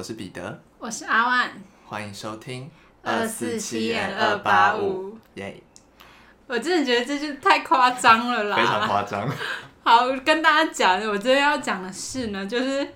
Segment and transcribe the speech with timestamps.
[0.00, 1.50] 我是彼得，我是阿万，
[1.84, 2.70] 欢迎收听
[3.02, 5.62] 二四七点二八五，耶！
[6.46, 9.28] 我真的觉得这就太夸张了啦，非常夸张。
[9.84, 12.94] 好，跟大家讲，我今天要讲的事呢，就是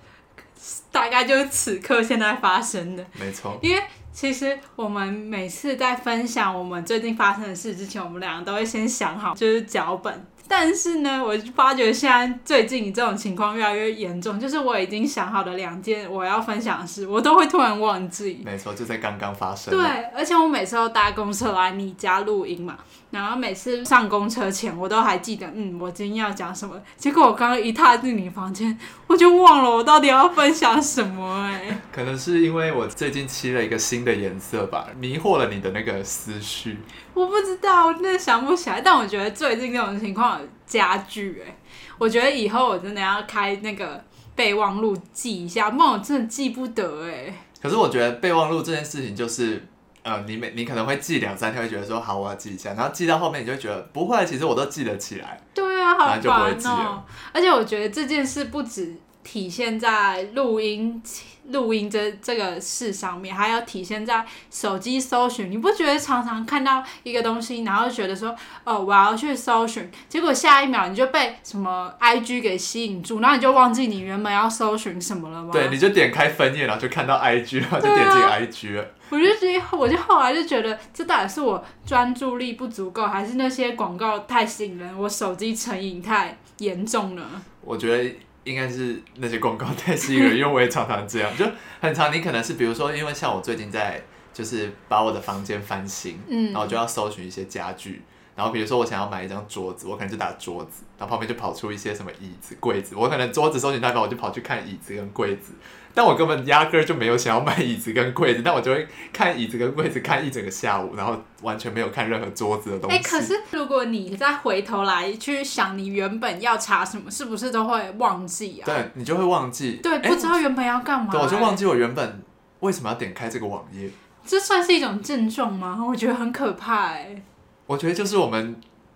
[0.91, 3.55] 大概就是此刻现在发生的，没错。
[3.61, 10.25] 因为其实我们每次在分享我们最近发生的事之前，我们两个都会先想好，就是脚本。
[10.47, 18.41] 但是呢，我就发觉现在最近这种情况越来越严重，就是我已经想好的两件我要分享的事，我都会突然忘记。
[18.45, 19.75] 没错，就在刚刚发生。
[19.75, 22.77] 对，而且我每次都搭公车来你家录音嘛，
[23.09, 26.79] 然后每次上公车前，我都还记得，嗯，我今天要讲什么。
[26.95, 28.77] 结果我刚刚一踏进你房间，
[29.07, 31.77] 我就忘了我到底要分享什么哎、欸。
[31.91, 36.77] 可能是因为我最近漆了一个新的颜色吧，迷惑了你的那个思绪。
[37.13, 38.81] 我不知道，我真的想不起来。
[38.81, 40.34] 但我觉得最近这种情况
[40.65, 41.55] 加剧，哎，
[41.97, 44.03] 我觉得以后我真的要开那个
[44.35, 47.33] 备忘录记一下，不然我真的记不得哎。
[47.61, 49.65] 可是我觉得备忘录这件事情就是，
[50.03, 55.39] 呃，你每你可能会记两三天，会觉得说好，我要记一下，然后记到后面你就会觉得不会，其实我都记得起来。
[55.53, 57.03] 对啊，好烦哦。
[57.31, 58.95] 而且我觉得这件事不止
[59.25, 61.03] 体现在录音。
[61.49, 65.51] 录音这这个事上面，还要体现在手机搜寻。
[65.51, 75.51] 你不觉得常常看到一个东西，然后觉得说，哦，我要去搜寻，结果下一秒你就被什么 IG 给吸引住，然后你就忘记你原本要搜寻什么了吗？
[75.53, 78.81] 对，你就点开分页，然后就看到 IG，然后就点进 IG 了。
[78.81, 87.23] 啊、我就觉得，我就后来就觉得，这到底是我专注力不足够，还是那些广告太吸引人，我手机成瘾太严重了？
[87.61, 88.15] 我觉得。
[88.45, 91.45] 应该是那些广告太吸引人，因为我也常常这样，就
[91.81, 92.13] 很常。
[92.13, 94.01] 你可能是比如说，因为像我最近在
[94.33, 98.03] 就是把我的房间翻新，嗯，然后就要搜寻一些家具，
[98.35, 105.53] 然后比如说我想要买一张桌子，我可能就打桌子，然后旁边就跑出一些什么椅子、柜子，我可能桌子搜寻大概我就跑去看椅子跟柜子。
[105.95, 112.97] 但我根本压根儿就没有想要买椅子跟柜子，但我就会看椅子跟柜子看一整个下午，然后完全没有看任何桌子的东西。
[112.97, 118.65] 哎、欸，可是如果你再回头来去想你原本要查什么，是不是都会忘记啊？
[118.65, 119.79] 对，你就会忘记。
[119.81, 121.11] 对，不知道原本要干嘛、欸。
[121.13, 122.21] 对，我就忘记我原本
[122.59, 123.89] 为什么要点开这个网页。
[124.25, 125.81] 这算是一种症状吗？
[125.87, 127.23] 我觉得很可怕哎、欸。
[127.67, 128.55] 我觉得就是我们。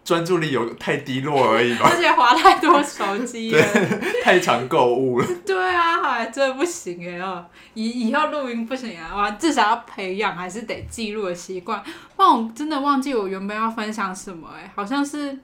[0.10, 3.64] 专注力有太低落而已吧，而且滑太多手机了，
[4.24, 5.28] 太常购物了。
[5.46, 11.80] 对啊，好像真的不行哎哦，以以后录音不行啊，哇，至少要培养还是得记录的习惯。
[12.16, 15.38] 不然我真的忘记我原本要分享什么哎，好像是。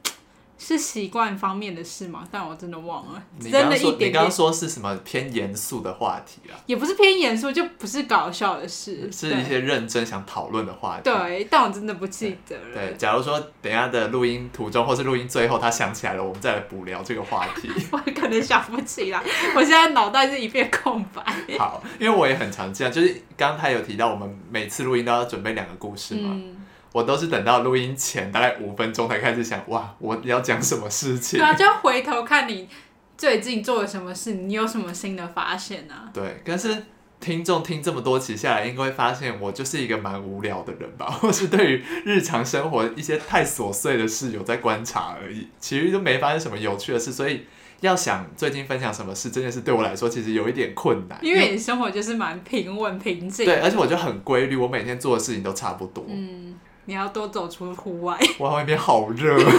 [0.57, 2.25] 是习惯方面的事吗？
[2.31, 3.21] 但我真的忘了。
[3.39, 6.55] 你刚刚说，真的一点点，你刚刚说是什么偏严肃的话题啊？
[6.65, 11.03] 也不是偏严肃，就不是搞笑的事，是一些认真想讨论的话题。
[11.03, 12.73] 对，但我真的不记得了。
[12.73, 17.69] 对，假如说等一下的录音途中，或是录音最后他想起来了，我们再来补聊这个话题。
[17.91, 19.21] 我可能想不起来，
[19.55, 21.21] 我现在脑袋是一片空白。
[21.57, 26.31] 好，因为我也很常这样，就是刚刚他有提到，我们每次录音都要准备两个故事嘛。
[26.33, 26.55] 嗯
[26.95, 31.37] 我都是等到录音前大概五分钟才开始想，哇，我要讲什么事情？
[31.37, 32.69] 对啊，就要回头看你
[33.17, 36.09] 最近做了什么事，你有什么新的发现啊？
[36.13, 36.85] 对，但是
[37.19, 41.07] 听众听这么多期下来，应该会发现我就是一个蛮无聊的人吧？
[41.19, 47.45] 或是对于日常生活一些太琐碎的事有在观察而已，其实都没发生什么有趣的事，所以
[47.81, 51.19] 要想最近分享什么事，这件事对我来说其实有一点困难。
[51.21, 56.05] 因为你生活就是蛮平稳平静，对，而且我就很规律，我每天做的事情都差不多。
[56.07, 56.54] 嗯。
[56.85, 58.17] 你要多走出户外。
[58.39, 59.37] 哇，外面好热。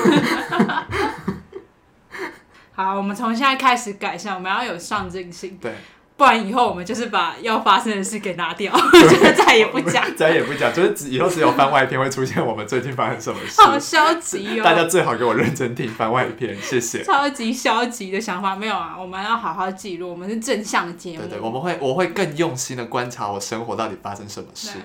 [2.72, 5.58] 好，我们从现在开始改善，我们要有上进心。
[5.60, 5.72] 对。
[6.18, 10.02] 不然以后我们就是把要发生的事给拿掉， 就是再也不讲。
[10.16, 12.42] 再也不讲，就是以后只有番外篇会出现。
[12.42, 13.60] 我们最近发生什么事？
[13.60, 14.64] 好消极哦！
[14.64, 17.04] 大家最好给我认真听番外篇，谢谢。
[17.04, 18.96] 超级消极的想法没有啊？
[18.98, 21.26] 我们要好好记录，我们是正向的节目。
[21.26, 24.78] 对对，我们会，我会更用心的观察我生活到底发生什么事。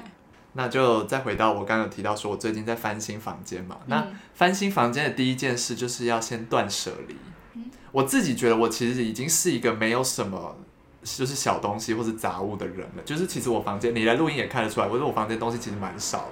[0.54, 3.78] 那就再回到我刚刚有提到说，我最近在翻新房间嘛。
[3.82, 7.16] 嗯、那翻新房间的第一件事就是要先断舍离。
[7.54, 10.58] 嗯、我自己觉得我其实已经是一个没有什么
[11.04, 13.04] 就是小东西或是杂物的人了。
[13.06, 16.30] 就是其实我房间，你来录音也看得出来，我说我房间东西其实蛮少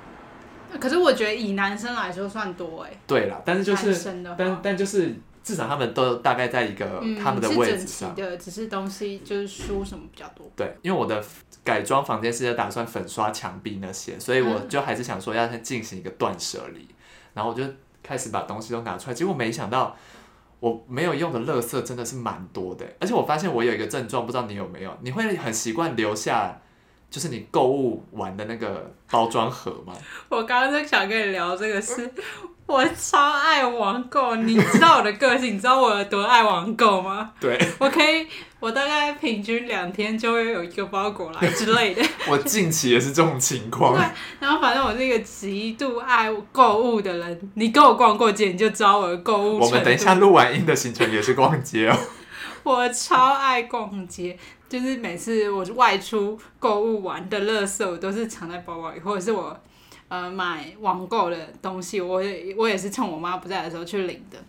[0.71, 0.77] 的。
[0.77, 2.92] 可是我觉得以男生来说算多哎。
[3.07, 3.94] 对啦，但是就是，
[4.38, 5.16] 但但就是。
[5.50, 10.46] 至少他们都大概在一个他们的位置上，嗯、是整齐的，只是东西就是书什么比较多。
[10.56, 11.24] 对，因为我的
[11.63, 16.96] 改装房间是要打算粉刷墙壁那些，所以我就还是想说要先进行一个断舍离，嗯、
[17.34, 17.63] 然后我就
[18.04, 19.13] 开始把东西都拿出来。
[19.16, 19.98] 结果没想到
[20.60, 24.95] 我没有用的垃圾真的是蛮多的，而且我发现我有一个症状，不知道你有没有？
[25.02, 26.62] 你会很习惯留下
[27.09, 29.94] 就是你购物完的那个包装盒吗？
[30.29, 32.11] 我刚刚就想跟你聊这个事。
[32.65, 37.31] 我超爱网购，你知道我的个性，你知道我有多爱网购吗？
[37.39, 38.27] 对，我可以，
[38.59, 42.03] 我大概平均两天就会有一个包裹来之类的。
[42.29, 43.95] 我近期也是这种情况。
[43.95, 44.06] 对，
[44.39, 49.57] 然后反正我是一个极度爱购物的人，你跟我逛过街，你就知道我的购物。
[49.57, 51.97] 我们等一下录完音的行程也是逛街哦。
[52.61, 54.38] 我超爱逛街，
[54.69, 59.60] 就是每次我外出购物完的垃圾，我都是藏在包包里，或者是我。
[60.12, 64.39] 呃，买网购的东西，我也我也是趁我妈不在的时候去领的。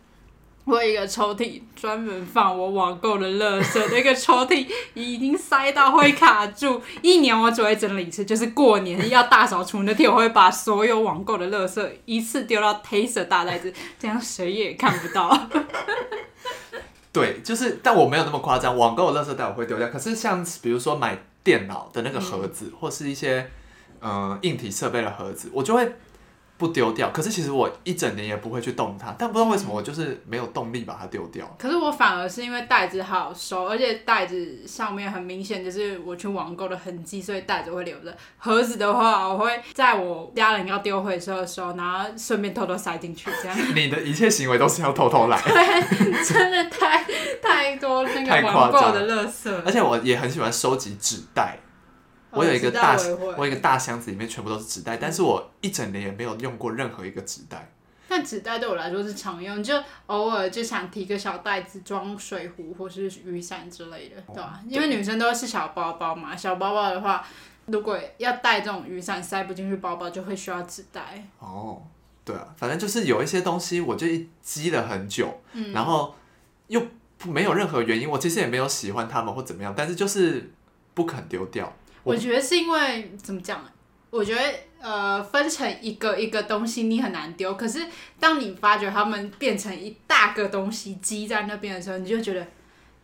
[0.65, 6.81] 我有一个抽屉专门放我网购的垃圾，那个抽屉已经塞到会卡住。
[7.03, 15.29] 一年我只会整理一次，就是过年要大扫除那天，我会把所有网购的垃圾一次丢到黑色大袋子，这样谁也看不到。
[17.13, 19.89] 对，就是，但我没有那么夸张，网购的垃圾袋我会丢掉。
[19.89, 23.51] 可是像比如说买电脑的那个盒子，嗯、或是一些。
[24.03, 25.95] 嗯，硬体设备的盒子，我就会
[26.61, 27.11] 不丢掉。
[27.11, 31.45] 可是其实我一整年也不会去动它，但不知道为什么我就是没有动力把它丢掉。
[31.59, 38.15] 可是我反而是因为袋子好收，而且袋子上面很明显就是我去网购的痕迹，所以袋子会留着。
[38.37, 43.57] 盒子的话，我会在我家人要丢回收的时候，然后顺便偷偷塞进去，这样。
[43.75, 45.41] 你的一切行为都是要偷偷来。
[45.43, 47.05] 对，真的太
[47.43, 49.51] 太多那个网购的垃圾。
[49.65, 51.59] 而且我也很喜欢收集纸袋。
[52.31, 57.71] 我有一个大，我，我有一个大箱子，里面全部都是纸袋，但是我一整年也没有用过任何一个纸袋。
[58.09, 64.43] 但纸袋对我来说是常用，就偶尔就想提个小袋子装水壶或是雨伞之类的，对吧？
[64.43, 64.61] 啊？
[64.69, 67.25] 因为女生都是小包包嘛，小包包的话，
[67.67, 71.25] 如果要带这种雨伞塞不进去包包，就会需要纸袋。
[71.39, 71.81] 哦，
[72.25, 74.09] 对啊，反正就是有一些东西，我就
[74.43, 76.13] 积了很久，嗯，然后
[76.67, 76.83] 又
[77.27, 80.51] 没有任何原因，我其实也没有喜欢他们或怎么样，但是就是
[80.95, 81.73] 不肯丢掉。
[82.03, 83.65] 我觉得是因为怎么讲？
[84.11, 84.41] 我觉得
[84.81, 87.87] 呃，分成一个一个东西你很难丢，可是
[88.19, 92.45] 当你发觉它们变成一大个东西积在那边的时候，你就觉得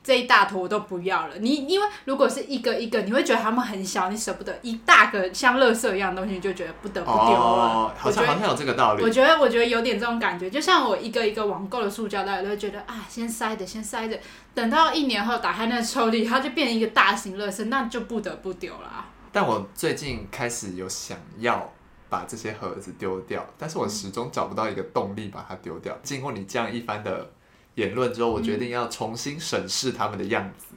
[0.07, 1.37] 这一大坨我都不要了。
[1.41, 7.35] 你因为如果是一个一个，你会觉得它们很小，你舍不得；一大个像垃圾一样的东西，你就觉得不得不丢了。
[7.35, 9.03] 哦，好像好像有这个道理。
[9.03, 14.17] 我觉得我觉得有点这种感觉，就像我一个一个网购的塑胶袋，我都会觉得啊，先塞着，先塞着，
[14.55, 19.05] 等到一年后打开那个抽屉，它就变成一个大型垃圾，那就不得不丢了。
[19.33, 21.73] 但我最近开始有想要
[22.09, 25.99] 把这些盒子丢掉，但是我始终找不到一个动力把它丢掉。
[26.05, 27.29] 经过你这样一番的
[27.77, 30.75] 言论之后，我决定要重新审视他们的样子。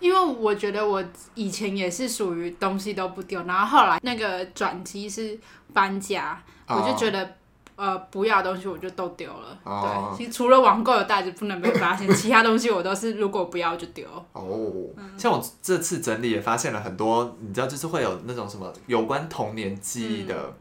[0.00, 1.04] 因为我觉得我
[1.34, 5.38] 以前也是属于东西都不丢，然后后来那个转机是
[5.74, 7.36] 搬家，我就觉得。
[7.76, 9.58] 呃，不要的东西我就都丢了。
[9.64, 9.80] Oh.
[9.82, 14.06] 对，其实除了网购的袋子不能被发现， 其他东西我都是如果不要就丢。
[14.34, 14.74] 哦、oh.
[14.98, 20.54] 嗯，像我这次整理也发现了很多，你知道，就是会有那种什么有关童年记忆的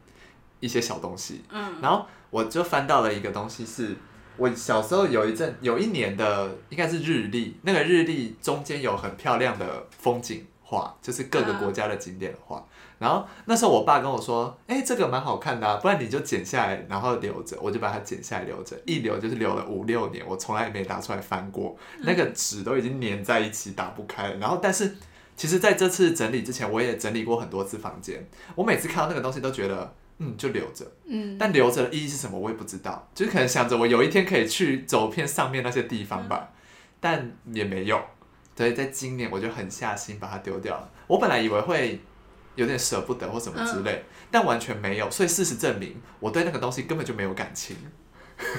[0.62, 1.44] 一些小东西。
[1.50, 3.98] 嗯，然后我就翻到了一个东西，是
[4.40, 12.58] 我小时候有一阵有一年的应该是日历，那个日历中间有很漂亮的风景画，就是各个国家的景点的画。
[12.58, 12.64] Uh.
[13.00, 21.78] 然后那时候我爸跟我说：“哎，这个蛮好看的啊，不然你就剪下来，然后留着。”我就把它剪下来留着，一留就是留了五六年，我从来也没拿出来翻过。
[22.00, 24.36] 那个纸都已经粘在一起，打不开了。
[24.36, 24.98] 然后，但是
[25.38, 28.28] 其实在这次整理之前，我也整理过很多次房间。
[28.54, 30.86] 我每次看到那个东西都觉得，嗯，就留着。
[31.08, 31.38] 嗯。
[31.38, 33.10] 但留着的意义是什么，我也不知道。
[33.16, 36.50] 就是可能想着我有一天可以去走遍上面那些地方吧，
[37.00, 38.00] 但也没有。
[38.56, 40.90] 所以在今年我就狠下心把它丢掉了。
[41.08, 42.00] 我本来以为会。
[42.56, 47.78] 有点舍不得或什么之类，嗯、但完全没有，所以事实证明我对那个东西根本就没有感情。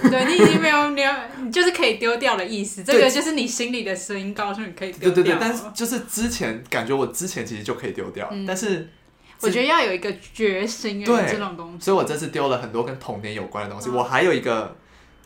[0.00, 1.02] 对，你已经没有，你
[1.42, 2.82] 你就是可以丢掉的意思。
[2.82, 5.10] 这个就是你心里的声音告诉你可以丢掉。
[5.10, 8.88] 对对对，但是就是之前感觉我之前其实就可以丢掉，嗯、但是
[9.42, 11.04] 我觉得要有一个决心。
[11.04, 13.88] 对这种东西，所以我这次丢了很多跟童年有关的东西。
[13.90, 14.76] 嗯、我还有一个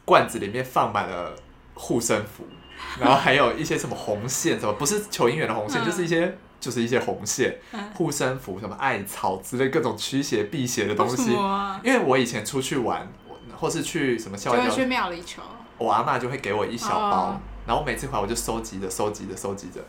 [0.05, 1.35] 罐子里面放满了
[1.75, 2.47] 护身符，
[3.01, 6.37] 然后还有一些什么红线，什么不是求姻缘的红线，嗯、就是一些。
[6.61, 7.59] 就是一些红线、
[7.93, 11.35] 护身符、什么艾草之类各种驱邪避邪的东西。
[11.35, 13.07] 啊、因为我以前出去玩，
[13.55, 15.43] 或是去什么校外，去庙里求，
[15.77, 19.85] 我阿嬷就会给我一小包，哦、然后每次回来我就收集着、收集着、收集着。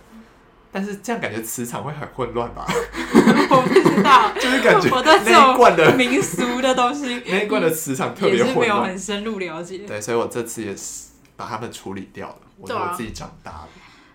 [0.76, 2.68] 但是这样感觉磁场会很混乱吧？
[3.50, 4.90] 我不知道， 就是感觉
[5.24, 9.78] 那一罐的民俗的东西，那一罐的磁场特别混乱，没有很深入了解。
[9.88, 12.36] 对，所以我这次也是把它们处理掉了。
[12.58, 13.68] 我觉得我自己长大了。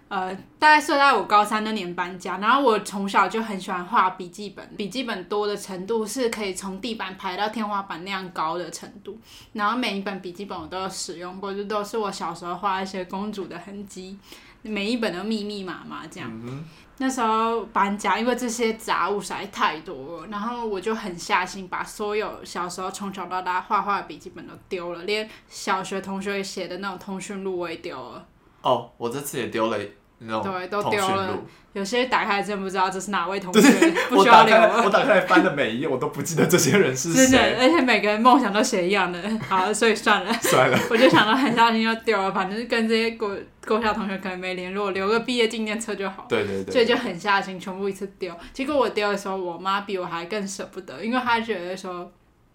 [0.09, 9.19] 呃，大概是在我高三那年搬家，然后我从小就很喜欢画笔记本，笔记本多的程度是可以从地板排到天花板那样高的程度。
[9.55, 14.19] 然后每一本笔记本我都有使用过，就都是我小时候画一些公主的痕迹，
[14.63, 16.31] 每一本都密密麻麻这样。
[16.45, 16.65] 嗯、
[16.99, 28.27] 那时候搬家，因为这些杂物实在太多了，然后我就狠下心把所有小时候从小到大画画的笔记本都丢了，连小学同学写的那种通讯录我也丢了。
[28.63, 29.79] 哦，我这次也丢了。
[30.21, 31.39] 对，都丢了。
[31.73, 33.61] 有些打开真不知道这是哪位同学，
[34.09, 34.57] 不需要 留。
[34.57, 37.27] 我打开翻的每一页，我都不记得这些人是谁。
[37.27, 40.33] 真的，而且每个人梦想都写一样的， 好，所以算了。
[40.35, 40.79] 算了。
[40.91, 43.35] 我就想到很下心要丢了，反正跟这些国
[43.65, 46.27] 国小同学可能没联络，留个毕业纪念册就好。
[46.29, 46.73] 对对对。
[46.73, 48.35] 所以就很下心，全部一次丢。
[48.53, 52.11] 结果我丢的时候，我妈比我还更舍不得，因为她觉得说。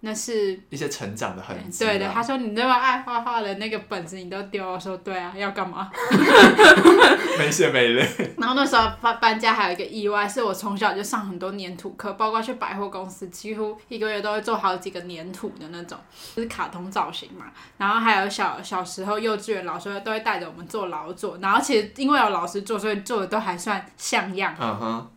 [0.05, 1.83] 那是一些成长的痕迹。
[1.83, 5.89] 对的，他说你那么爱画画的那个本子你都丢了，我说对啊，要干嘛？
[7.39, 8.07] 没血没泪。
[8.37, 15.97] 然后那时候搬搬家还有一个意外，是我从小就上很多粘土课，包括去百货公司，几乎一个月都会做好几个粘土的那种，
[16.35, 17.45] 就是卡通造型嘛。
[17.77, 24.55] 然后还有小小时候幼稚园老师都会带着我们做劳作，然后其实因为有老师做，所以做的都还算像样。
[24.59, 25.11] 嗯哼。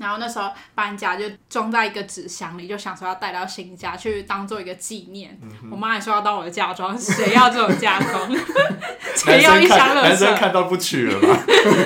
[0.00, 5.38] 然后那时候搬家就装在一个纸箱里，就想说要带到新家去当做一个纪念。
[5.42, 8.34] 嗯、我妈还说要当我的嫁妆，谁要这种嫁妆？
[9.14, 10.08] 谁要一箱乐色？
[10.08, 11.38] 男生看到不娶了吧？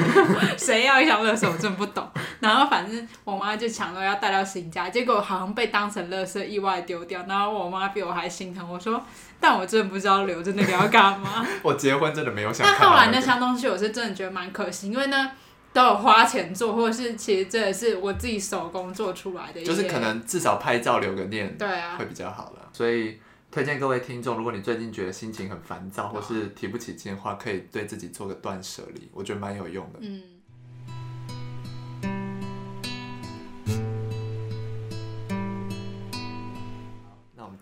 [0.56, 1.50] 谁要一箱乐色？
[1.50, 2.09] 我真不懂。
[2.38, 7.25] 然后反正我妈就抢着要带到新家，结果好像被当成乐色意外丢掉。
[7.28, 9.04] 然后我妈比我还心疼，我说，
[9.40, 11.44] 但我真的不知道留着那个要干嘛。
[11.62, 12.78] 我结婚真的没有想、那个。
[12.78, 15.33] 但后来那箱东西我是真的觉得蛮可惜，因为呢。
[15.75, 19.62] 都有花钱做，或者是其实这也是我自己手工做出来的。
[19.62, 22.71] 就是可能至少拍照留个念，对啊，会比较好了。
[22.73, 23.19] 所以
[23.50, 29.99] 推荐各位听众，如果你最近觉得心情很烦躁，或是提不起劲的话，可以对自己做个断舍离，我觉得蛮有用的。
[30.00, 30.23] 嗯。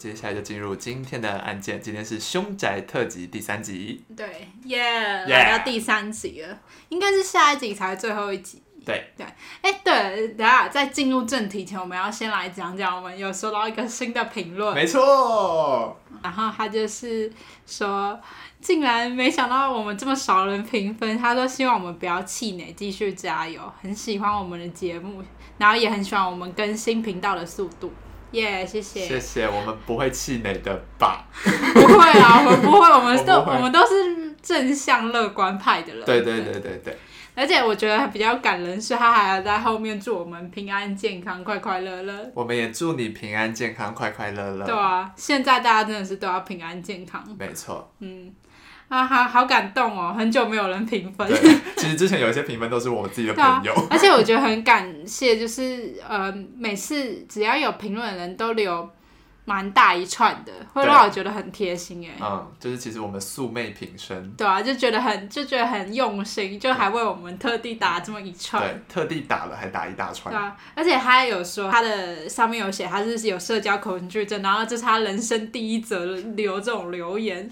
[0.03, 4.03] 接下来就进入今天的案件，今天是凶宅特辑第三集。
[4.17, 8.61] 对，耶、yeah, 来到第三集了，应该是下一集才是最后一集。
[8.85, 9.25] 对对，
[9.61, 14.75] 哎、欸，对，等下在进入正题前，我们要先来讲讲，我们有收到一个新的评论。
[14.75, 17.33] 没错，然后他就是
[17.65, 18.21] 说，
[18.61, 25.23] 竟然没想到我们这么少人评分，他说希望我们不要气馁，继续加油，很喜欢我们的节目，
[25.59, 27.93] 然后也很喜欢我们更新频道的速度。
[28.33, 29.01] 耶、yeah，谢谢。
[29.07, 31.25] 谢谢，我们不会气馁的吧？
[31.33, 36.05] 不会啊，我们不会，我们都我，我们都是正向乐观派的人。
[36.05, 36.99] 对对对对对。
[37.35, 42.31] 而且我觉得比较感人是，他还要在后面祝我们平安健康、快快乐乐。
[42.35, 44.67] 我们也祝你平安健康、快快乐乐。
[44.67, 47.25] 对啊，现在大家真的是都要平安健康。
[47.39, 47.91] 没错。
[48.01, 48.31] 嗯。
[48.93, 50.15] 啊，哈好感动哦！
[50.15, 51.27] 很久没有人评分。
[51.79, 53.73] 其实之前有一些评分都是我自己的朋友。
[53.73, 58.87] 啊、而且我觉得很感谢，就是呃，每次只要有评论的人都留
[59.47, 62.11] 蛮大一串的，会让我觉得很贴心哎。
[62.21, 64.31] 嗯，就是其实我们素昧平生。
[64.37, 68.63] 对啊，就觉得很就觉得很用心，就还为我们特地打这么一串。
[68.63, 70.35] 对，特地打了还打一大串。
[70.35, 76.05] 对啊，而且他还有说他的上面有写他是有社交恐惧症，然后这是他人生第一则
[76.37, 77.51] 留这种留言。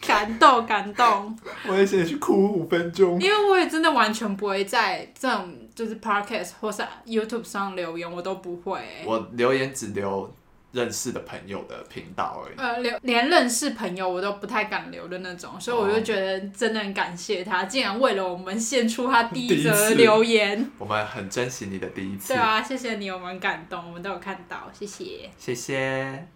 [0.00, 1.38] 感动，感动。
[1.68, 3.20] 我也想去哭五分钟。
[3.20, 8.80] 因为我也真的完全不会在这种就是 podcast 或是 YouTube 上留言，我都不会。
[9.04, 10.34] 我留言只留
[10.72, 12.56] 认识的朋友的频道而已。
[12.56, 20.70] 呃，留连认识朋友我都不太敢留的那种，所以我就觉得真的很感谢他，竟然为了我们献出他第一则留言。
[20.78, 22.32] 我们很珍惜你的第一次。
[22.32, 25.28] 对啊，谢谢你，我们感动，我们都有看到，谢谢。
[25.36, 26.26] 谢谢。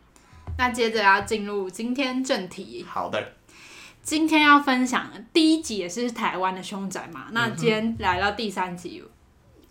[0.58, 2.84] 那接着要进入今天正题。
[2.86, 3.24] 好的。
[4.04, 9.02] 今天要分享的第一集也是台湾的凶宅嘛，那今天来到第三集，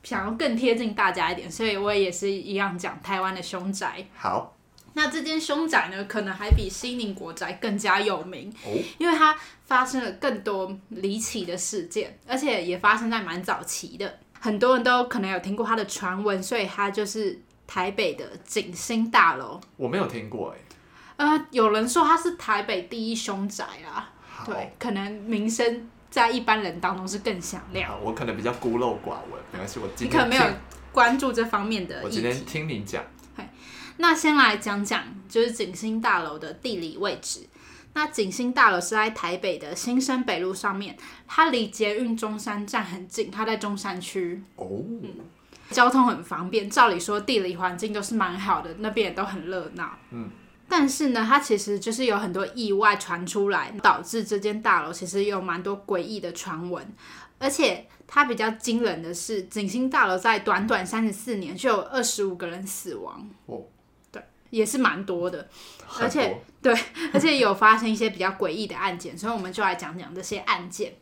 [0.02, 4.04] 想要更贴近大家一点，所以我也是一样讲台湾的凶宅。
[4.18, 4.58] 好，
[4.94, 19.62] 那这间凶宅呢，可能还比西宁国宅更加有名，哦，因为它发生了更多离奇的事件，而且也发生在蛮早期的，很多人都可能有听过它的传闻，所以它就是台北的景星大楼。
[19.78, 20.58] 我没有听过哎，
[21.18, 24.10] 呃，有人说它是台北第一凶宅啊。
[24.46, 27.92] 对，可能名声在一般人当中是更响亮。
[28.04, 30.44] 我可能比较孤陋寡闻，没关系，我今天你可能没有
[30.92, 32.02] 关注这方面的。
[32.04, 33.04] 我今天听你讲。
[33.98, 37.48] 那先来讲讲就是景星大楼的地理位置。
[37.94, 40.98] 那景星大楼是在台北的新生北路上面，
[41.28, 44.42] 它离捷运中山站很近，它在中山区。
[44.56, 44.68] 哦。
[45.04, 45.14] 嗯，
[45.70, 49.92] 交通很方便，照理说地理环境都是蛮好的，那边也都很热闹。
[50.10, 50.28] 嗯。
[50.76, 56.84] 但是呢，它其实就是有很多意外传出来，导致这间大楼其实有蛮多诡异的传闻。
[57.38, 63.30] 而且它比较惊人的是，景星大楼在短短三十四年就有二十五个人死亡。
[63.46, 63.62] 哦，
[64.12, 65.48] 对，也是蛮多的。
[66.00, 66.76] 而且对，
[67.14, 70.96] 而且有发生一些比较诡异的案件，所以我们就来讲讲这些案件。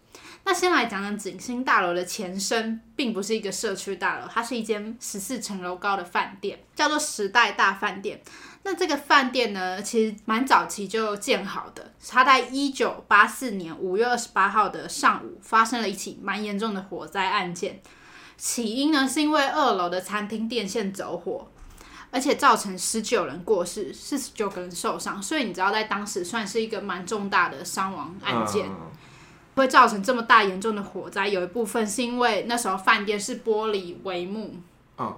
[0.44, 8.20] 那先来讲讲景星大楼的前身，并不是一个社区大楼，它是一间十四层楼高的饭店，叫做时代大饭店。
[8.64, 11.92] 那这个饭店呢，其实蛮早期就建好的。
[12.08, 17.82] 它在一九八四年五月二十八号的上午，发生了一起蛮严重的火灾案件。
[18.38, 21.48] 起因呢，是因为二楼的餐厅电线走火，
[22.12, 25.22] 而且造成十九人过世，四十九个人受伤。
[25.22, 28.68] 所以你知道，在当时算是一个蛮重大的伤亡案件。
[28.68, 28.92] 嗯
[29.54, 34.56] 会造成这么大严重的火灾，有一部分是因为那时候饭店是玻璃帷幕，
[34.98, 35.14] 嗯，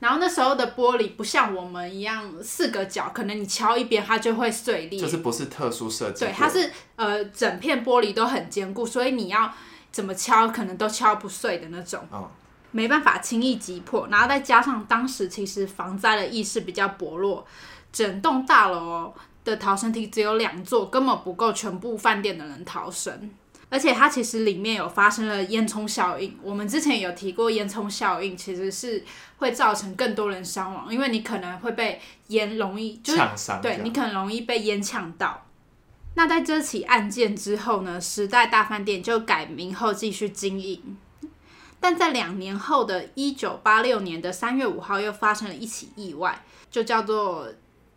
[0.00, 9.52] 然后那时候的玻璃不像我们一样四个角，可能你敲一边它就会碎裂，就是不是特殊设计，对，它是呃整片玻璃都很坚固，所以你要
[9.90, 12.28] 怎么敲可能都敲不碎的那种，嗯，
[12.72, 17.46] 没办法轻易击破，然后再加上当时其实防灾的意识比较薄弱，
[17.92, 19.14] 整栋大楼
[19.44, 23.30] 的逃生梯只有两座，根本不够全部饭店的人逃生。
[23.74, 29.04] 而且它其实里面有发生了烟囱效应，我们之前有提过烟囱效应其实是
[29.38, 33.20] 会造成更多人伤亡，因为你可能会被烟容易就是
[33.60, 35.44] 对你可能容易被烟呛到。
[36.14, 40.96] 那在这起案件之后呢，时代大饭店就改名后继续经营，
[41.80, 47.48] 但在两年后的一九八六年的三月五号又发生了一起意外，就叫做。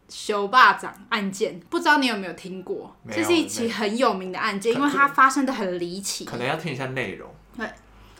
[0.10, 2.96] 修霸掌案件，不知道你有没有听过？
[3.12, 6.26] 这是一起很有名的案件，因为它发生的很离奇。
[6.26, 7.30] 可能要听一下内容。
[7.58, 7.70] 对，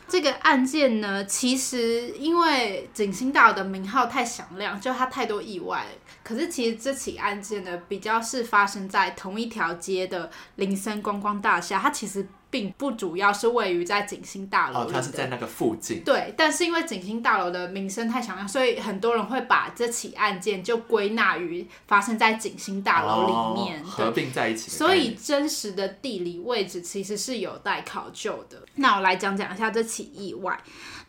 [0.06, 5.86] 这个案件呢，其实因为景星大楼的名号太响亮，就它太多意外。
[6.22, 12.26] 可是其实这起案件呢，比较是发生在同一条街的林森观光大厦，它其实。
[12.50, 16.02] 并不主要是位于在景星大楼，哦，它是在那个附近。
[16.04, 24.70] 对，但是因为景星大楼的名声太响亮，所以很多人会把这起案件就归纳于发生在景星大楼里面，哦，合并在一起。
[24.70, 28.62] 所以真实的地理位置其实是有待考究的。
[28.76, 30.58] 那我来讲讲一下这起意外。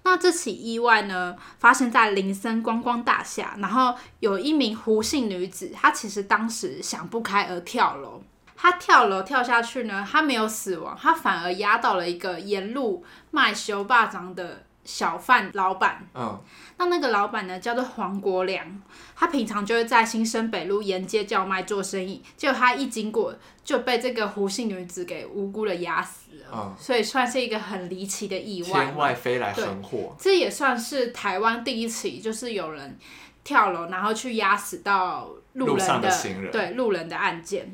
[0.04, 8.22] 那这起意外呢，发生在林森观光大厦，然后有一名胡姓女子，她其实当时想不开而跳楼。
[8.62, 16.06] 他跳楼跳下去呢，他没有死亡，他反而压到了一个沿路卖修霸掌的小贩老板。
[16.14, 16.38] 嗯，
[16.78, 18.82] 那那个老板呢，叫做黄国良，
[19.16, 26.48] 他平常就是在新生北路沿街叫卖做生意，结果他一经过就被这个胡姓女子给无辜的压死了。
[26.52, 28.70] 嗯，所以算是一个很离奇的意外。
[28.88, 33.00] 天外飞来横祸，这也算是台湾第一起，就是有人
[33.46, 37.74] 跳楼然后去压死到路人的，对，路人的案件。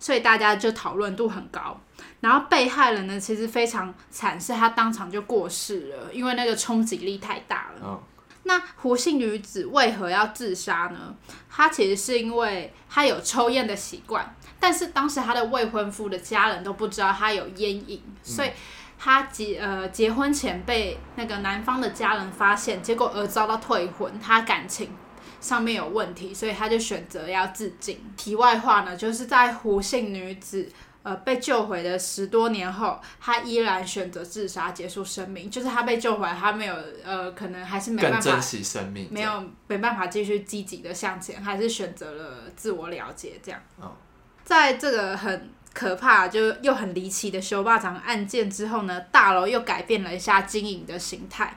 [0.00, 1.78] 所以大家就讨论度很高，
[2.20, 7.86] 然后被害人呢，其实非常惨，是他当场就过世了，因为那个冲击力太大了。
[7.86, 7.98] Oh.
[8.44, 11.14] 那胡姓女子为何要自杀呢？
[11.50, 18.50] 她其实是因为她有抽烟的习惯，但是当时她的未婚夫的家人都不知道她有烟瘾，所以
[18.98, 24.90] 她结呃结婚前被那个男方的家人发现，结果而遭到退婚，她感情。
[25.40, 27.98] 上面有问题，所以他就选择要自尽。
[28.16, 30.68] 题外话呢，就是在胡姓女子
[31.02, 35.50] 呃被救回的十多年后，他依然选择自杀结束生命。
[35.50, 43.60] 就是他被救回来，他没有呃，可能还是没办法珍惜生命，没有没办法继续积极的向前，还是选择了自我了结这样。
[43.80, 43.96] 哦，
[44.44, 51.56] 在这个很可怕就又很离奇的修霸长案件之后呢，大楼又改变了一下经营的形态。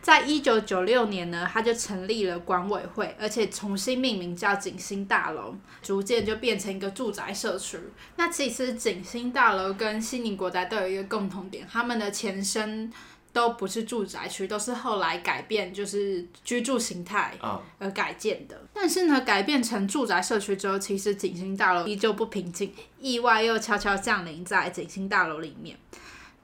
[0.00, 7.78] 在一九九六年呢，他就成立了管委会，而且重新命名叫景星大楼，逐渐就变成一个住宅社区。
[8.16, 12.90] 那其实景星大楼跟西宁国宅都有一个共同点，他们的前身
[13.32, 17.36] 都不是住宅区，都是后来改变就是居住形态
[17.78, 18.58] 而改建的。
[18.72, 25.76] 但是呢，改变成住宅社区之后，其实景星大楼依旧不平静，意外又悄悄降临在景星大楼里面。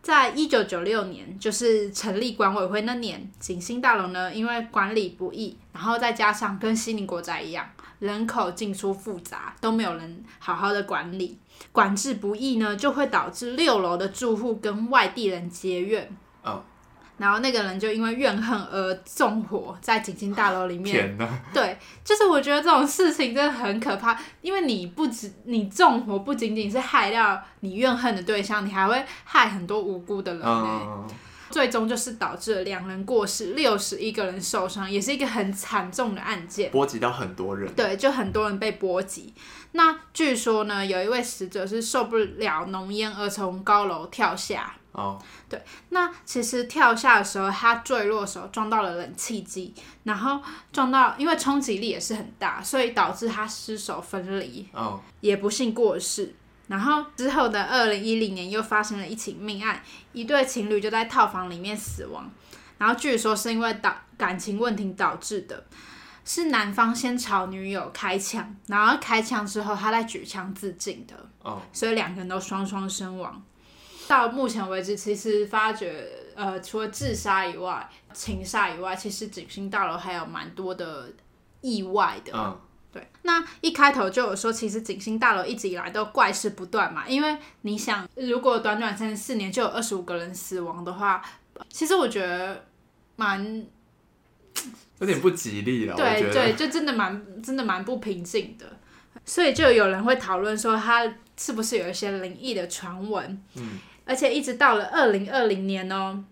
[0.05, 7.67] 在一九九六年，就是成立管委会那年，景星大楼呢，因为管理不易，然后再加上跟西宁国宅一样，
[8.01, 11.39] 人口进出复杂，都没有人好好的管理，
[11.73, 16.15] 管制不易呢，就会导致六楼的住户跟外地人结怨。
[16.43, 16.59] Oh.
[17.17, 20.97] 然后那个人就因为怨恨而纵火在景星大楼里面。
[20.97, 21.29] 天哪！
[21.53, 31.07] 对，就是我觉得这种事情真的很可怕，因为你不止你纵火，不仅仅是害掉你怨恨的对象，你还会害很多无辜的人呢。
[31.65, 37.73] 最终就是导致了两人过世，六十一个人受伤，也是一个很惨重的案件，波及到很多人。
[37.75, 39.33] 对，就很多人被波及。
[39.73, 44.75] 那据说呢，有一位死者是受不了浓烟而从高楼跳下。
[44.93, 49.73] 哦，对，那其实跳下的时候，他坠落的时候撞到了冷气机，
[50.03, 50.39] 然后
[50.71, 56.35] 撞到，因为冲击力也是很大，所以导致他失手分离，哦，也不幸过世。
[56.67, 62.31] 然后之后的二零一零年又发生了一起命案，一对情侣就在套房里面死亡，
[62.79, 65.65] 然后据说是因为导感情问题导致的，
[66.25, 73.43] 是男方先朝女友开枪，然后开枪之后他再举枪自尽的，哦，所以两个人都双双身亡。
[74.07, 81.11] 到目前为止，其实发觉，呃，除了自杀以外，情杀以外，其实景星大楼还有蛮多的
[81.63, 82.31] 意外的。
[82.35, 82.61] 嗯，
[82.95, 83.07] 对。
[83.23, 91.21] 那一开头就有说，其实景星大楼一直以来都怪事不断嘛，因为你想，如果短短三十四年就有二十五个人死亡的话，
[91.69, 92.65] 其实我觉得
[93.17, 93.67] 蛮
[95.01, 95.97] 有点不吉利了。
[95.97, 98.65] 对对，就真的蛮真的蛮不平静的，
[99.25, 103.43] 所以就有人会讨论说，他是不是有一些灵异的传闻？
[103.57, 103.81] 嗯。
[104.07, 106.23] 而且一直到了二零二零年哦，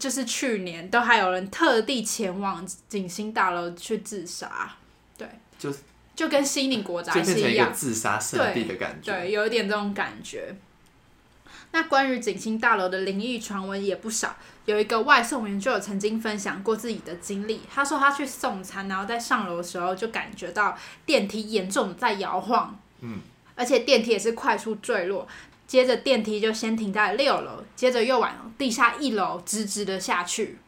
[0.00, 4.72] 就是去年都还有人特地前往景星大楼去自杀，
[5.16, 5.72] 对，就
[6.20, 10.54] 就跟西宁国宅是一样，自杀圣地的感觉，对，对，有一点这种感觉。
[11.72, 23.20] 那关于景星大楼的灵异传闻也不少，有一个外送员就有曾经分享过自己的经历，他说他去送餐，然后在上楼的时候就感觉到电梯严重的在摇晃，嗯，
[23.54, 25.26] 而且电梯也是快速坠落。
[25.66, 30.58] 接着电梯就先停在六楼，接着又往地下一楼直直的下去，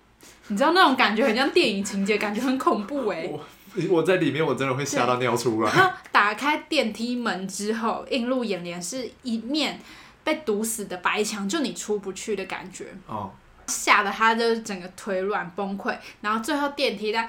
[0.47, 3.41] 你知道那种感觉很像电影情节，感觉很恐怖哎、欸。
[3.77, 5.73] 我 我在里面，我真的会吓到尿出来。
[5.73, 9.81] 然后打开电梯门之后，映入眼帘是一面
[10.25, 12.87] 被堵死的白墙，就你出不去的感觉。
[13.07, 13.31] 哦，
[13.67, 17.29] 吓得他就整个腿软崩溃，然后最后电梯在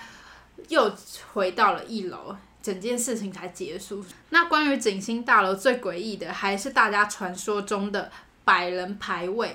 [0.68, 0.94] 又
[1.34, 2.36] 回到了一楼。
[2.62, 4.02] 整件事情才结束。
[4.30, 8.10] 那关于景星大楼最诡异的，还是大家传说中的
[8.46, 9.54] 百人牌位。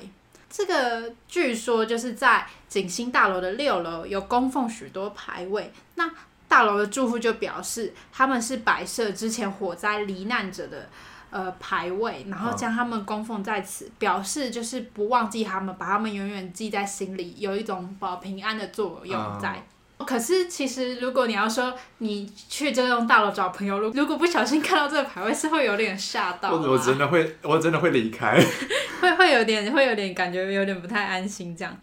[0.51, 5.73] 这个据说就是在景星大楼的六楼有供奉许多牌位。
[5.95, 6.11] 那
[6.49, 10.89] 大楼的住户就表示，他们是摆设之前火灾罹难者的
[11.31, 19.51] 呃牌位，然后将他们供奉在此，哦，表示就是不忘记他们，把他们永远记在心里，有一种保平安的作用在。
[19.57, 19.63] 嗯
[20.07, 26.53] 可是，其实如果你要说你去这栋大楼找朋友，如如果不小心看到这个牌位，是会有点吓到。
[26.53, 28.41] 我我真的会，我真的会离开，
[29.03, 31.77] 会会有点，会有点感觉有点不太安心这样。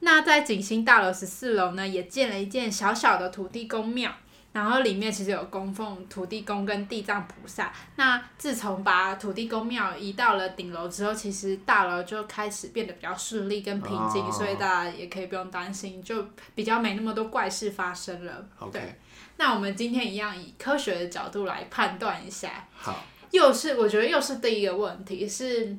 [0.00, 4.12] 那在景星大楼十四楼呢，也建了一间小小的土地公庙。
[4.50, 7.70] 然后里面其实有供奉土地公跟地藏菩萨。
[7.96, 14.34] 那自从把土地公庙移到了顶楼之后，其实大楼就开始变得比较顺利跟平静，oh.
[14.34, 18.48] 所以大家也可以不用担心，就比较没那么多怪事发生了。
[18.72, 18.98] 对，
[19.36, 22.66] 那我们今天一样以科学的角度来判断一下。
[22.74, 25.76] 好，又是我觉得又是第一个问题是，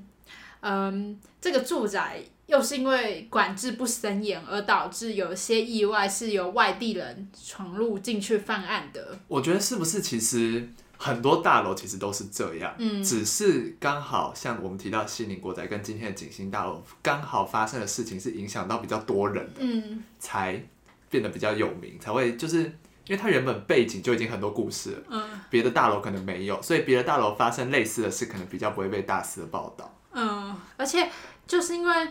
[0.61, 2.21] 嗯，这个住宅。
[2.49, 9.19] 又是因为管制不森严而导致有些意外，是由外地人闯入进去犯案的。
[9.27, 20.59] 我觉得是不是其实很多大楼其实都是这样，嗯，只是刚好像我们提到西宁国宅跟今天的景星大楼，刚好发生的事情是影响到比较多人的，嗯，才
[21.07, 31.07] 变得比较有名，才会就是因为它原本背景就已经很多故事了，嗯，别的大楼可能没有，所以别的大楼发生类似的事，可能比较不会被大肆的报道，嗯，而且
[31.45, 32.07] 就是因为。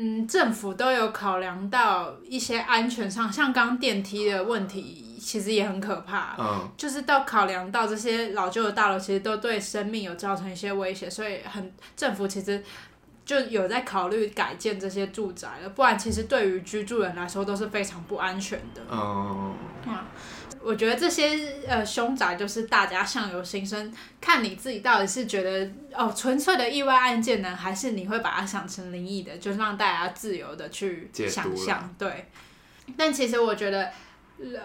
[0.00, 6.36] 嗯，政府都有考量到一些安全上，像刚刚电梯的问题，其实也很可怕。
[6.38, 12.62] 嗯，就是到考量到这些老旧的大楼，其实都对生命有造成一些威胁，所以很政府其实
[13.24, 15.68] 就有在考虑改建这些住宅了。
[15.70, 18.80] 不然，其实对于居住人来说都是非常不安全的。
[18.88, 19.52] 嗯。
[19.84, 19.96] 嗯
[20.68, 31.94] 我觉得这些呃凶宅就是大家相由心生，看你自己到底是觉得哦纯粹的意外案件呢，还是你会把它想成灵异的，就是让大家自由的去想象。
[31.98, 32.28] 对，
[32.98, 33.88] 但其实我觉得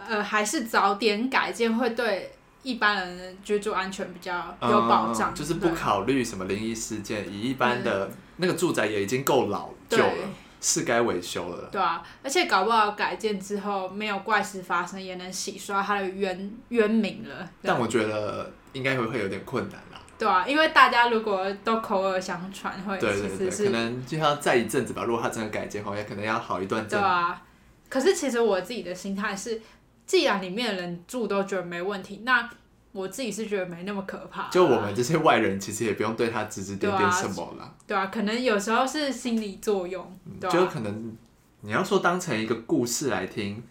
[0.09, 5.31] 呃还是早点改建会对一般人的居住安全比较有保障。
[5.31, 10.29] 嗯，就是不考虑什么灵异事件，以一般的那个住宅也已经够老旧了。
[10.63, 11.69] 是该维修了。
[11.69, 17.47] 对啊，而且搞不好改建之后没有怪事发生，也能洗刷他的冤冤名了。
[17.61, 19.99] 但我觉得应该会会有点困难啦。
[20.17, 25.03] 对啊，因为大家如果都口耳相传，会对对对，可能就像再一阵子吧。
[25.03, 26.87] 如果他真的改建后，也可能要好一段。
[26.87, 27.41] 对啊，
[27.89, 29.61] 可是其实我自己的心态是，
[30.05, 32.49] 既然里面的人住都觉得没问题，那
[32.93, 34.47] 我自己是觉得没那么可怕。
[34.49, 37.75] 就我们这些外人，其实也不用对他指指点点什么了。
[37.85, 40.19] 对啊，可能有时候是心理作用。
[40.49, 41.17] 就可能
[41.61, 43.61] 你要说当成一个故事来听，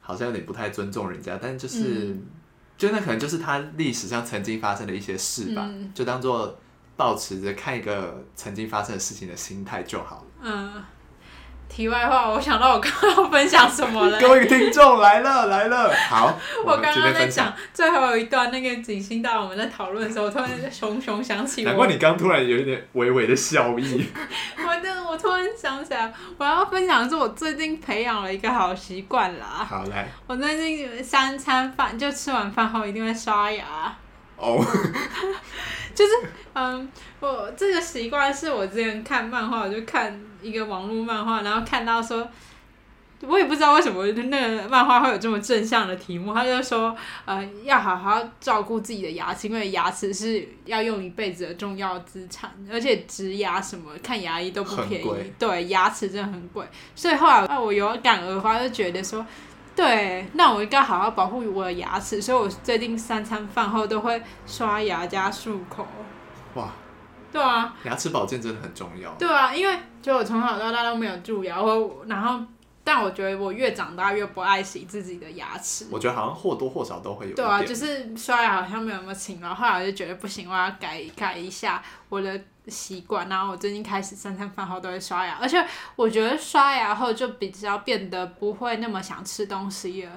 [0.00, 2.26] 好像有点不太尊重人家，但就是，嗯、
[2.76, 6.58] 就那可能就是他历史上曾经发生的一些事吧，嗯、就当做
[6.96, 10.26] 保持着看一个曾经发生的事情的心态就好了。
[10.42, 10.84] 嗯。
[11.68, 14.18] 题外话，我想到我刚刚要分享什么了。
[14.18, 16.38] 各位听众来了来了，好。
[16.64, 21.64] 我刚刚在讲最后一段那个景星大，我们在讨论的时候，我突然熊熊想起。
[21.64, 24.08] 难怪你刚突然有一点微微的笑意。
[24.56, 29.66] 我的，我突然想起来，我要分享的是我最近培养了一个好习惯啦。
[29.68, 30.08] 好来。
[30.26, 33.64] 我最近三餐饭就吃完饭后一定会刷牙。
[34.36, 34.64] 哦。
[35.96, 36.12] 就是
[36.52, 40.20] 嗯，我这个习惯是我之前看漫画，我就看。
[40.42, 42.28] 一个网络漫画，然后看到说，
[43.22, 46.32] 我也不知道为什么那个漫画会有这么正向的题目。
[46.32, 55.32] 他就说，呃，要好好照顾自己的牙齿，因为牙齿是要用一辈子的重要资产，而且植牙什么看牙医都不便宜。
[55.36, 56.64] 对，牙齿真的很贵。
[56.94, 59.26] 所以后来我有感而发，就觉得说，
[59.76, 62.20] 对，那我应该好好保护我的牙齿。
[62.20, 65.86] 所以我最近三餐饭后都会刷牙加漱口。
[66.54, 66.68] 哇。
[67.32, 69.10] 对啊，牙齿保健真的很重要。
[69.18, 72.40] 对啊，因为就我从小到大都没有蛀牙，我然后，
[72.86, 75.88] 但我觉得我越长大越不爱惜自己的牙齿。
[75.90, 77.34] 我觉得好像或多或少都会有。
[77.34, 83.28] 对啊，就是刷牙好像没有那么勤，然后后来我就觉得不行，我要改改一下我的习惯。
[83.28, 85.60] 然后我最近开始三餐饭后都会刷牙，而且
[85.96, 90.12] 我觉得刷牙后就比较变得不会那么想吃东西了。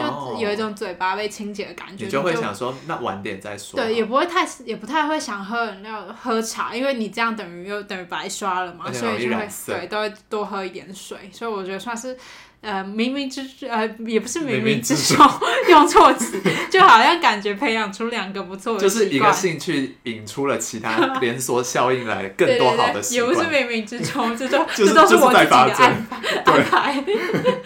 [0.00, 3.78] 就有一种嘴巴被清洁的感觉，你就会想说，那晚点再说。
[3.78, 12.16] 对，也不会太，也不太会想喝饮料、喝茶，因为你这样等于又等于白刷了嘛，所以就会对都会多喝一点水，所以我觉得算是。
[12.62, 15.26] 呃，冥冥之呃，也不是冥冥之中
[15.70, 16.38] 用错词，
[16.70, 23.30] 就好像感觉培养出两个不错的，就是一个兴趣引出了其他连锁效应来更多好的习惯。
[23.30, 27.14] 也不是冥冥之中，这都 这都是我自己的安排，安排，没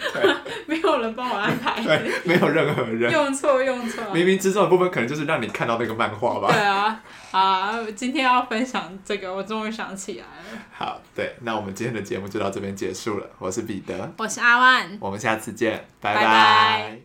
[0.95, 4.03] 有人帮我安排， 对，没有任何人用错用错。
[4.13, 6.47] 冥冥之中的部分，可能就是让你看到那个漫画吧。
[6.51, 7.01] 对啊。
[7.31, 10.59] 啊，今天要分享这个，我终于想起来了。
[10.71, 13.27] 好，对，那我们今天的节目就到这边结束了。
[13.39, 16.21] 我是彼得，我是阿万，我们下次见，拜拜。
[16.21, 17.04] 拜拜。